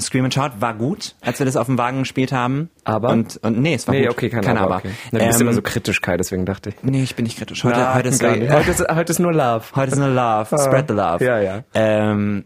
[0.00, 2.68] Scream and Shout war gut, als wir das auf dem Wagen gespielt haben.
[2.82, 3.10] Aber?
[3.10, 4.10] Und, und nee, es war nee, gut.
[4.10, 4.66] okay, kein, kein aber.
[4.66, 4.76] Aber.
[4.78, 4.90] Okay.
[5.12, 6.76] Na, du bist Ähm, immer so kritisch, Kai, deswegen dachte ich.
[6.82, 7.62] Nee, ich bin nicht kritisch.
[7.62, 8.50] Heute, Na, heute, ist, nicht.
[8.50, 9.62] heute, ist, heute ist nur Love.
[9.76, 10.46] Heute ist eine Love.
[10.58, 11.24] Spread the love.
[11.24, 11.62] Ja, ja.
[11.74, 12.44] Ähm,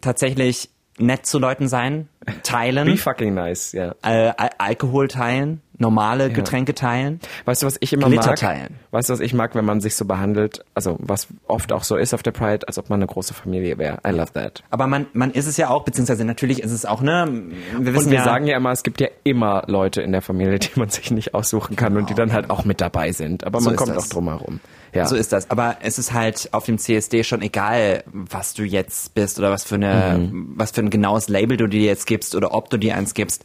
[0.00, 2.08] tatsächlich nett zu Leuten sein,
[2.42, 3.94] teilen, Be fucking nice, ja.
[4.02, 7.20] äh, Al Alkohol teilen, normale Getränke teilen.
[7.44, 8.36] Weißt du, was ich immer Glitter mag?
[8.36, 8.76] teilen.
[8.92, 11.96] Weißt du, was ich mag, wenn man sich so behandelt, also was oft auch so
[11.96, 13.98] ist auf der Pride, als ob man eine große Familie wäre.
[14.06, 14.62] I love that.
[14.70, 17.26] Aber man, man ist es ja auch, beziehungsweise natürlich ist es auch, ne?
[17.78, 20.22] Wir wissen Und wir ja, sagen ja immer, es gibt ja immer Leute in der
[20.22, 23.44] Familie, die man sich nicht aussuchen kann und die dann halt auch mit dabei sind.
[23.44, 24.04] Aber So man kommt das.
[24.04, 24.60] auch drum herum.
[24.92, 25.06] Ja.
[25.06, 25.50] So ist das.
[25.50, 29.64] Aber es ist halt auf dem CSD schon egal, was du jetzt bist oder was
[29.64, 30.52] für eine, Mhm.
[30.56, 33.44] was für ein genaues Label du dir jetzt gibst oder ob du dir eins gibst.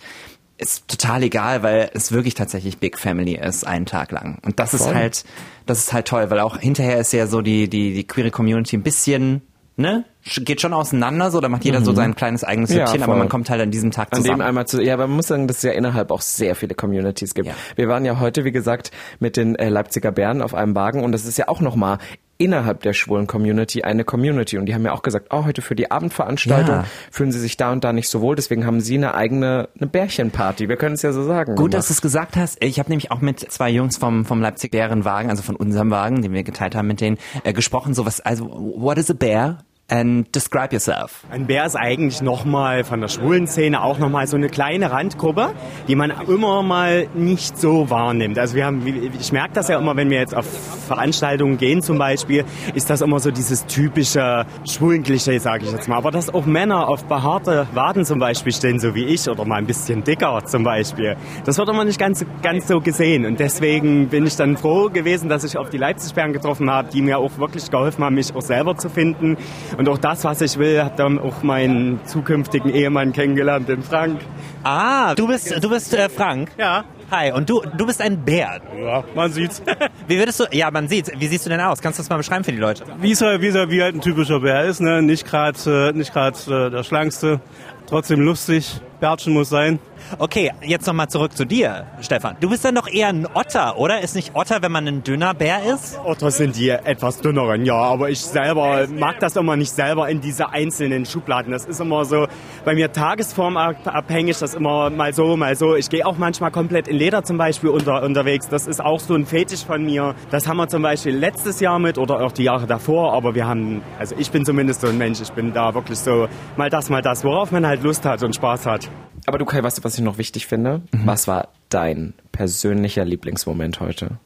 [0.57, 4.39] Ist total egal, weil es wirklich tatsächlich Big Family ist, einen Tag lang.
[4.43, 4.95] Und das ist Voll.
[4.95, 5.23] halt,
[5.67, 8.75] das ist halt toll, weil auch hinterher ist ja so die, die, die queere Community
[8.75, 9.41] ein bisschen,
[9.75, 10.03] ne?
[10.41, 12.77] Geht schon auseinander, so, da macht jeder so sein kleines eigenes Mhm.
[12.77, 14.41] Ja, aber man kommt halt an diesem Tag An dem zusammen.
[14.41, 17.33] einmal zu, ja, aber man muss sagen, dass es ja innerhalb auch sehr viele Communities
[17.33, 17.47] gibt.
[17.47, 17.53] Ja.
[17.75, 21.11] Wir waren ja heute, wie gesagt, mit den äh, Leipziger Bären auf einem Wagen und
[21.11, 21.97] das ist ja auch nochmal
[22.39, 25.73] innerhalb der schwulen Community eine Community und die haben ja auch gesagt, oh, heute für
[25.75, 26.85] die Abendveranstaltung Ja.
[27.09, 29.87] fühlen sie sich da und da nicht so wohl, deswegen haben sie eine eigene eine
[29.87, 30.69] Bärchenparty.
[30.69, 31.55] Wir können es ja so sagen.
[31.55, 32.63] Gut, dass du es gesagt hast.
[32.63, 36.21] Ich habe nämlich auch mit zwei Jungs vom, vom Leipzig Bärenwagen, also von unserem Wagen,
[36.21, 37.95] den wir geteilt haben mit denen, äh, gesprochen.
[37.95, 39.59] So was, also, what is a bear?
[39.89, 41.23] And describe yourself.
[41.29, 45.53] Ein Bär ist eigentlich nochmal von der schwulen Szene auch nochmal so eine kleine Randgruppe,
[45.87, 48.37] die man immer mal nicht so wahrnimmt.
[48.37, 48.85] Also wir haben,
[49.17, 50.45] ich merke das ja immer, wenn wir jetzt auf
[50.87, 55.95] Veranstaltungen gehen zum Beispiel, ist das immer so dieses typische Schwulenklischee, sage ich jetzt mal.
[55.95, 59.55] Aber dass auch Männer auf behaarte Waden zum Beispiel stehen, so wie ich, oder mal
[59.55, 63.25] ein bisschen dicker zum Beispiel, das wird immer nicht ganz, ganz so gesehen.
[63.25, 67.01] Und deswegen bin ich dann froh gewesen, dass ich auf die Leipzig-Bären getroffen habe, die
[67.01, 69.37] mir auch wirklich geholfen haben, mich auch selber zu finden.
[69.77, 74.21] Und auch das, was ich will, habe dann auch meinen zukünftigen Ehemann kennengelernt, den Frank.
[74.63, 76.49] Ah, du bist, du bist äh, Frank.
[76.57, 76.83] Ja.
[77.11, 78.59] Hi, und du, du bist ein Bär.
[78.77, 79.61] Ja, man sieht's.
[80.07, 81.11] Wie würdest du, ja, man sieht's.
[81.15, 81.79] Wie siehst du denn aus?
[81.79, 82.83] Kannst du das mal beschreiben für die Leute?
[82.99, 85.01] wie es halt, wie, es halt, wie halt ein typischer Bär ist, ne?
[85.03, 87.39] Nicht gerade äh, nicht gerade äh, der schlankste,
[87.87, 88.81] trotzdem lustig.
[88.99, 89.79] Bärtchen muss sein.
[90.19, 92.37] Okay, jetzt nochmal zurück zu dir, Stefan.
[92.39, 94.01] Du bist dann doch eher ein Otter, oder?
[94.01, 95.99] Ist nicht Otter, wenn man ein dünner Bär ist?
[96.03, 100.21] Otters sind die etwas dünneren, ja, aber ich selber mag das immer nicht selber in
[100.21, 101.51] diese einzelnen Schubladen.
[101.51, 102.27] Das ist immer so
[102.63, 105.75] bei mir tagesformabhängig, das immer mal so, mal so.
[105.75, 108.47] Ich gehe auch manchmal komplett in Leder zum Beispiel unter, unterwegs.
[108.47, 110.15] Das ist auch so ein Fetisch von mir.
[110.31, 113.47] Das haben wir zum Beispiel letztes Jahr mit oder auch die Jahre davor, aber wir
[113.47, 116.89] haben, also ich bin zumindest so ein Mensch, ich bin da wirklich so mal das,
[116.89, 118.89] mal das, worauf man halt Lust hat und Spaß hat.
[119.25, 120.81] Aber du Kai, weißt du, was ich noch wichtig finde?
[120.91, 121.05] Mhm.
[121.05, 124.19] Was war dein persönlicher Lieblingsmoment heute?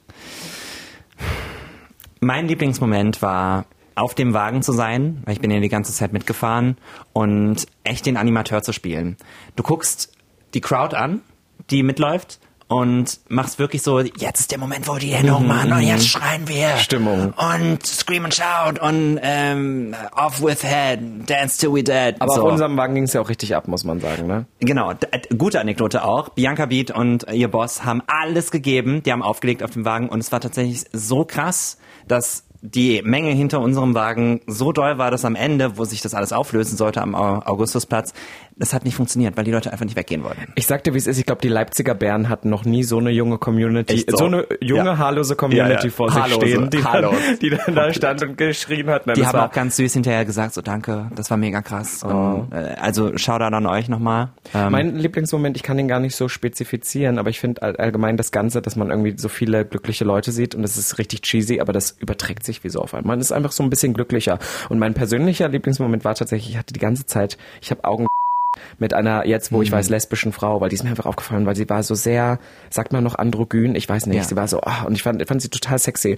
[2.20, 6.14] Mein Lieblingsmoment war, auf dem Wagen zu sein, weil ich bin ja die ganze Zeit
[6.14, 6.78] mitgefahren
[7.14, 9.18] und echt den Animateur zu spielen.
[9.56, 10.12] Du guckst
[10.54, 11.22] die Crowd an,
[11.70, 12.40] die mitläuft
[12.72, 16.48] und machst wirklich so, jetzt ist der Moment, wo die Hände hochmachen und jetzt schreien
[16.48, 16.70] wir.
[16.70, 17.34] Mhm, Stimmung.
[17.34, 22.16] Und scream and shout und ähm, off with head, dance till we dead.
[22.20, 22.42] Aber so.
[22.44, 24.46] auf unserem Wagen ging es ja auch richtig ab, muss man sagen, ne?
[24.62, 26.30] Genau, äh, gute Anekdote auch.
[26.30, 30.22] Bianca Beat und ihr Boss haben alles gegeben, die haben aufgelegt auf dem Wagen und
[30.22, 35.26] es war tatsächlich so krass, dass die Menge hinter unserem Wagen so doll war, dass
[35.26, 38.14] am Ende, wo sich das alles auflösen sollte am Au- Augustusplatz,
[38.56, 40.42] das hat nicht funktioniert, weil die Leute einfach nicht weggehen wollten.
[40.56, 41.18] Ich sagte, wie es ist.
[41.18, 44.18] Ich glaube, die Leipziger Bären hatten noch nie so eine junge Community, so?
[44.18, 44.26] so?
[44.26, 44.98] eine junge, Ja.
[45.00, 45.90] haarlose Community Ja, ja.
[45.90, 47.16] vor sich Haarlose, stehen, die haarlos.
[47.28, 49.08] dann, die dann da stand und geschrien hat.
[49.08, 52.04] Nein, Die haben auch ganz süß hinterher gesagt, so danke, das war mega krass.
[52.04, 54.30] Und, äh, also Shoutout an euch nochmal.
[54.54, 58.18] Ähm, Mein Lieblingsmoment, ich kann den gar nicht so spezifizieren, aber ich finde all- allgemein
[58.18, 61.60] das Ganze, dass man irgendwie so viele glückliche Leute sieht und das ist richtig cheesy,
[61.60, 63.16] aber das überträgt sich wie so auf einmal.
[63.16, 64.40] Man ist einfach so ein bisschen glücklicher.
[64.70, 68.08] Und mein persönlicher Lieblingsmoment war tatsächlich, ich hatte die ganze Zeit, ich habe Augen
[68.80, 71.56] mit einer jetzt, wo ich weiß, lesbischen Frau, weil die ist mir einfach aufgefallen, weil
[71.56, 72.38] sie war so sehr,
[72.70, 74.24] sagt man noch androgyn, ich weiß nicht, Ja.
[74.24, 76.18] sie war so, ah, und ich fand, fand sie total sexy.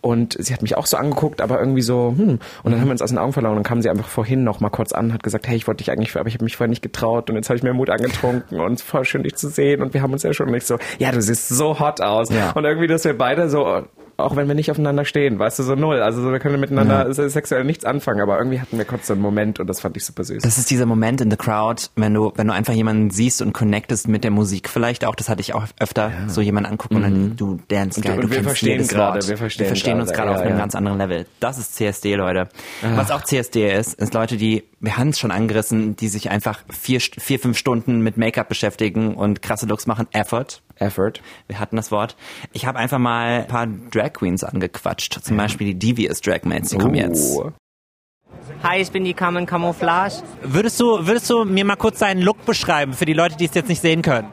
[0.00, 2.38] Und sie hat mich auch so angeguckt, aber irgendwie so, hm.
[2.62, 4.44] Und dann haben wir uns aus den Augen verloren und dann kam sie einfach vorhin
[4.44, 6.56] noch mal kurz an, hat gesagt, hey, ich wollte dich eigentlich, aber ich habe mich
[6.56, 9.48] vorher nicht getraut und jetzt habe ich mir Mut angetrunken und voll schön, dich zu
[9.48, 12.30] sehen und wir haben uns ja schon nicht so, ja, du siehst so hot aus.
[12.30, 12.52] Ja.
[12.52, 13.82] Und irgendwie, dass wir beide so,
[14.22, 16.00] auch wenn wir nicht aufeinander stehen, weißt du, so null.
[16.02, 19.22] Also so, wir können miteinander sexuell nichts anfangen, aber irgendwie hatten wir kurz so einen
[19.22, 20.42] Moment und das fand ich super süß.
[20.42, 23.52] Das ist dieser Moment in the crowd, wenn du, wenn du einfach jemanden siehst und
[23.52, 27.02] connectest mit der Musik vielleicht auch, das hatte ich auch öfter, so jemanden angucken und
[27.02, 29.28] dann du dance Und geil, du- du und wir verstehen gerade, Wort.
[29.28, 30.58] wir verstehen uns gerade, ja, auf einem ja.
[30.58, 31.26] ganz anderen Level.
[31.40, 32.48] Das ist CSD, Leute.
[32.94, 36.60] Was auch CSD ist, ist Leute, die, wir haben es schon angerissen, die sich einfach
[36.70, 40.06] vier, vier, fünf Stunden mit Make-up beschäftigen und krasse Looks machen.
[40.12, 40.60] Effort.
[40.82, 41.14] Effort.
[41.46, 42.16] Wir hatten das Wort.
[42.52, 45.20] Ich habe einfach mal ein paar Drag Queens angequatscht.
[45.22, 47.38] Zum Beispiel die Devious Drag Mates, die kommen jetzt.
[48.62, 50.22] Hi, ich bin die Carmen Camouflage.
[50.42, 53.54] Würdest du, würdest du mir mal kurz deinen Look beschreiben für die Leute, die es
[53.54, 54.28] jetzt nicht sehen können?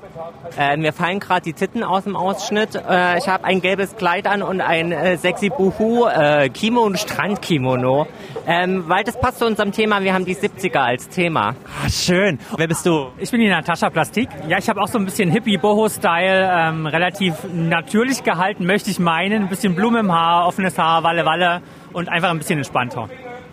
[0.56, 2.76] Äh, mir fallen gerade die Titten aus dem Ausschnitt.
[2.76, 7.00] Äh, ich habe ein gelbes Kleid an und ein äh, sexy Buhu äh, Kimo und
[7.00, 8.06] Strandkimono.
[8.46, 10.04] Ähm, weil das passt zu unserem Thema.
[10.04, 11.56] Wir haben die 70er als Thema.
[11.84, 12.40] Ah, schön.
[12.56, 13.08] Wer bist du?
[13.18, 14.30] Ich bin die Natascha Plastik.
[14.48, 19.44] Ja, ich habe auch so ein bisschen Hippie-Boho-Style, ähm, relativ natürlich gehalten, möchte ich meinen.
[19.44, 21.62] Ein bisschen Blume im Haar, offenes Haar, Walle Walle
[21.94, 23.10] und einfach ein bisschen entspannter.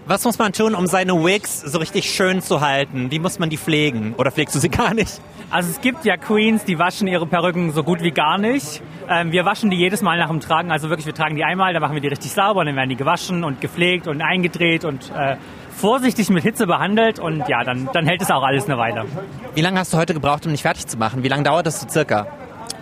[0.09, 3.11] Was muss man tun, um seine Wigs so richtig schön zu halten?
[3.11, 4.15] Wie muss man die pflegen?
[4.17, 5.21] Oder pflegst du sie gar nicht?
[5.51, 8.83] Also es gibt ja Queens, die waschen ihre Perücken so gut wie gar nicht.
[9.09, 10.71] Ähm, wir waschen die jedes Mal nach dem Tragen.
[10.71, 12.95] Also wirklich, wir tragen die einmal, dann machen wir die richtig sauber, dann werden die
[12.95, 15.39] gewaschen und gepflegt und eingedreht und äh,
[15.77, 19.07] vorsichtig mit Hitze behandelt und ja, dann, dann hält es auch alles eine Weile.
[19.57, 21.25] Wie lange hast du heute gebraucht, um dich fertig zu machen?
[21.25, 22.29] Wie lange dauert das so circa?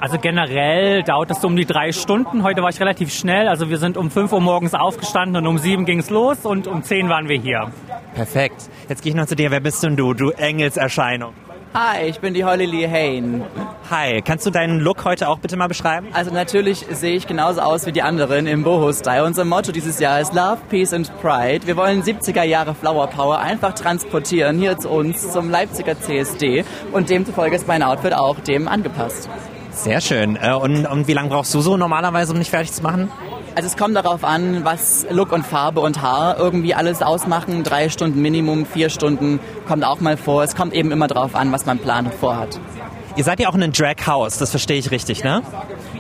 [0.04, 2.42] Also generell dauert es so um die drei Stunden.
[2.42, 3.48] Heute war ich relativ schnell.
[3.48, 6.66] Also wir sind um 5 Uhr morgens aufgestanden und um 7 ging es los und
[6.66, 7.72] um 10 waren wir hier.
[8.14, 8.68] Perfekt.
[8.86, 9.50] Jetzt gehe ich noch zu dir.
[9.50, 11.32] Wer bist denn du, du Engelserscheinung?
[11.72, 13.44] Hi, ich bin die Holly Lee Hain.
[13.90, 16.08] Hi, kannst du deinen Look heute auch bitte mal beschreiben?
[16.12, 19.24] Also natürlich sehe ich genauso aus wie die anderen im Boho-Style.
[19.24, 21.66] Unser Motto dieses Jahr ist Love, Peace and Pride.
[21.66, 27.08] Wir wollen 70er Jahre Flower Power einfach transportieren hier zu uns zum Leipziger CSD und
[27.08, 29.30] demzufolge ist mein Outfit auch dem angepasst.
[29.74, 30.36] Sehr schön.
[30.36, 33.10] Äh, Und, und wie lange brauchst du so normalerweise, um dich fertig zu machen?
[33.56, 37.62] Also es kommt darauf an, was Look und Farbe und Haar irgendwie alles ausmachen.
[37.62, 40.42] Drei Stunden Minimum, vier Stunden kommt auch mal vor.
[40.42, 42.58] Es kommt eben immer darauf an, was man plant und vorhat.
[43.16, 45.42] Ihr seid ja auch ein Drag House, das verstehe ich richtig, ne?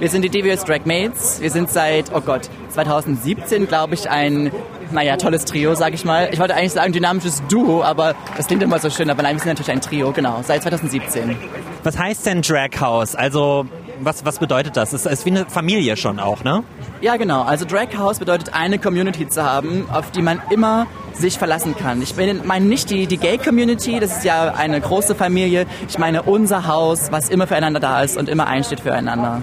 [0.00, 1.40] Wir sind die Devious Drag Mates.
[1.40, 4.50] Wir sind seit, oh Gott, 2017, glaube ich, ein,
[4.90, 6.28] naja, tolles Trio, sag ich mal.
[6.32, 9.08] Ich wollte eigentlich sagen dynamisches Duo, aber das klingt immer so schön.
[9.10, 11.36] Aber nein, wir sind natürlich ein Trio, genau, seit 2017.
[11.84, 13.14] Was heißt denn Drag House?
[13.14, 13.66] Also,
[14.00, 14.94] was, was bedeutet das?
[14.94, 16.64] Es ist wie eine Familie schon auch, ne?
[17.02, 17.42] Ja, genau.
[17.42, 22.00] Also Drag House bedeutet eine Community zu haben, auf die man immer sich verlassen kann.
[22.00, 25.66] Ich meine nicht die, die Gay-Community, das ist ja eine große Familie.
[25.86, 29.42] Ich meine unser Haus, was immer füreinander da ist und immer einsteht füreinander.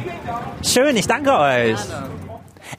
[0.64, 1.80] Schön, ich danke euch.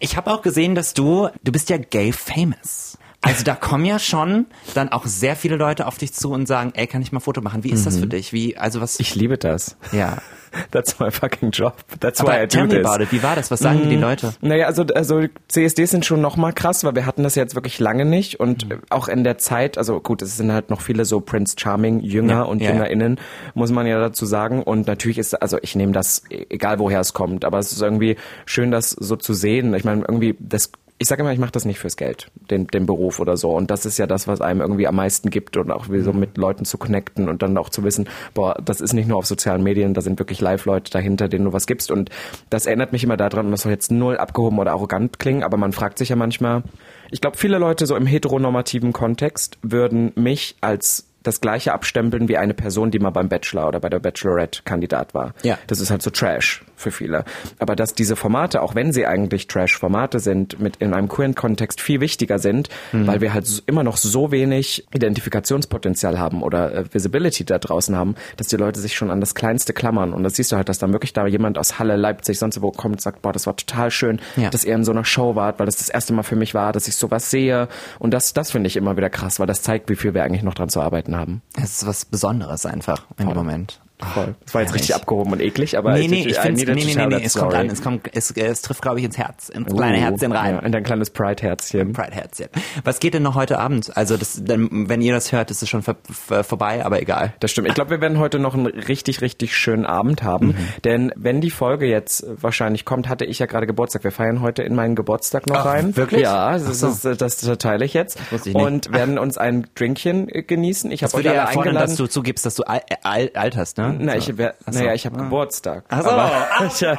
[0.00, 2.98] Ich habe auch gesehen, dass du, du bist ja gay famous.
[3.24, 6.72] Also da kommen ja schon dann auch sehr viele Leute auf dich zu und sagen,
[6.74, 7.62] ey, kann ich mal Foto machen?
[7.62, 8.00] Wie ist das Mhm.
[8.00, 8.32] für dich?
[8.32, 8.98] Wie, also was?
[8.98, 9.76] Ich liebe das.
[9.92, 10.16] Ja.
[10.70, 11.76] That's my fucking job.
[12.00, 12.86] That's Aber why I do tell me this.
[12.86, 13.10] about it.
[13.12, 13.50] Wie war das?
[13.50, 14.34] Was sagen dir die Mm, Leute?
[14.42, 17.78] Naja, also, also CSDs sind schon noch mal krass, weil wir hatten das jetzt wirklich
[17.78, 18.80] lange nicht und Mhm.
[18.90, 22.32] auch in der Zeit, also gut, es sind halt noch viele so Prince Charming Jünger
[22.34, 22.72] Ja, und ja, ja.
[22.74, 23.18] JüngerInnen,
[23.54, 27.14] muss man ja dazu sagen und natürlich ist, also ich nehme das, egal woher es
[27.14, 29.72] kommt, aber es ist irgendwie schön, das so zu sehen.
[29.74, 30.70] Ich meine, irgendwie, das
[31.02, 33.50] ich sage immer, ich mache das nicht fürs Geld, den, den Beruf oder so.
[33.50, 36.12] Und das ist ja das, was einem irgendwie am meisten gibt und auch wie so
[36.12, 39.26] mit Leuten zu connecten und dann auch zu wissen, boah, das ist nicht nur auf
[39.26, 41.90] sozialen Medien, da sind wirklich Live-Leute dahinter, denen du was gibst.
[41.90, 42.10] Und
[42.50, 45.56] das erinnert mich immer daran, und das soll jetzt null abgehoben oder arrogant klingen, aber
[45.56, 46.62] man fragt sich ja manchmal,
[47.10, 52.36] ich glaube, viele Leute so im heteronormativen Kontext würden mich als das gleiche abstempeln wie
[52.36, 55.34] eine Person, die mal beim Bachelor oder bei der Bachelorette Kandidat war.
[55.42, 55.58] Ja.
[55.66, 57.24] Das ist halt so Trash für viele.
[57.58, 61.80] Aber dass diese Formate, auch wenn sie eigentlich Trash-Formate sind, mit in einem queeren Kontext
[61.80, 63.06] viel wichtiger sind, Mhm.
[63.06, 68.14] weil wir halt immer noch so wenig Identifikationspotenzial haben oder äh, Visibility da draußen haben,
[68.36, 70.12] dass die Leute sich schon an das Kleinste klammern.
[70.12, 72.70] Und das siehst du halt, dass dann wirklich da jemand aus Halle, Leipzig, sonst wo
[72.70, 74.50] kommt und sagt, boah, das war total schön, Ja.
[74.50, 76.72] dass ihr in so einer Show wart, weil das das erste Mal für mich war,
[76.72, 77.68] dass ich sowas sehe.
[77.98, 80.42] Und das, das finde ich immer wieder krass, weil das zeigt, wie viel wir eigentlich
[80.42, 81.42] noch dran zu arbeiten haben.
[81.56, 83.80] Es ist was Besonderes einfach in dem Moment.
[84.06, 84.34] Voll.
[84.44, 86.94] Das war jetzt richtig abgehoben und eklig, aber nee, nee, ich I finde, nee, nee,
[86.94, 89.74] nee, that es kommt an, es kommt, es, es trifft, glaube ich, ins Herz, ins
[89.74, 90.54] kleine Herzchen rein.
[90.54, 91.92] Ja, in dein kleines Pride-Herzchen.
[91.92, 92.48] Pride-Herzchen.
[92.84, 93.96] Was geht denn noch heute Abend?
[93.96, 97.34] Also, das, dann, wenn ihr das hört, ist es schon vorbei, aber egal.
[97.40, 97.68] Das stimmt.
[97.68, 100.48] Ich glaube, wir werden heute noch einen richtig, richtig schönen Abend haben.
[100.48, 100.56] Mhm.
[100.84, 104.04] Denn wenn die Folge jetzt wahrscheinlich kommt, hatte ich ja gerade Geburtstag.
[104.04, 105.96] Wir feiern heute in meinen Geburtstag noch Ach, rein.
[105.96, 106.22] wirklich?
[106.22, 106.88] Ja, das, so.
[106.88, 108.18] ist, das, das teile ich jetzt.
[108.32, 108.64] wusste ich nicht.
[108.64, 110.90] Und werden uns ein Drinkchen äh, genießen.
[110.90, 111.88] Ich Das habe euch alle ja eingeladen.
[111.88, 114.04] dass du zugibst, dass du al, al, alt hast, ne?
[114.06, 114.78] Na, ich wär, Ach so.
[114.80, 115.22] naja, ich habe Ah.
[115.22, 115.84] Geburtstag.
[115.88, 116.10] Ach so.
[116.12, 116.96] Ach, ich, äh,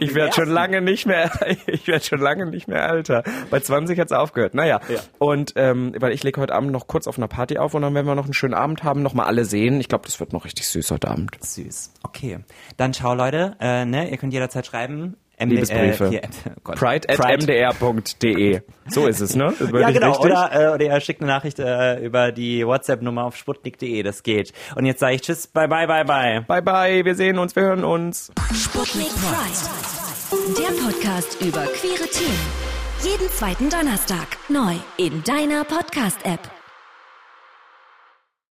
[0.00, 1.30] ich werde schon lange nicht mehr,
[1.66, 3.22] ich werde schon lange nicht mehr älter.
[3.50, 4.54] Bei 20 hat's aufgehört.
[4.54, 4.80] Naja.
[5.18, 7.94] Und ähm, weil ich lege heute Abend noch kurz auf einer Party auf und dann
[7.94, 9.80] werden wir noch einen schönen Abend haben, noch mal alle sehen.
[9.80, 11.30] Ich glaube, das wird noch richtig süß heute Abend.
[11.40, 11.92] Süß.
[12.02, 12.38] Okay.
[12.76, 13.56] Dann ciao, Leute.
[13.60, 15.16] Äh, ne, ihr könnt jederzeit schreiben.
[15.38, 16.04] MD, Liebesbriefe.
[16.06, 16.76] Äh, hier, oh Gott.
[16.76, 18.60] Pride at mdr.de.
[18.88, 19.52] So ist es, ne?
[19.58, 20.18] Bin Ja, ich genau.
[20.18, 24.02] Oder, äh, oder ihr schickt eine Nachricht äh, über die WhatsApp-Nummer auf sputnik.de.
[24.02, 24.52] Das geht.
[24.74, 26.44] Und jetzt sage ich Tschüss, bye, bye, bye, bye.
[26.46, 27.04] Bye, bye.
[27.04, 28.32] Wir sehen uns, wir hören uns.
[28.54, 30.56] Sputnik Pride.
[30.58, 32.68] Der Podcast über queere Themen.
[33.02, 36.57] Jeden zweiten Donnerstag neu in deiner Podcast-App.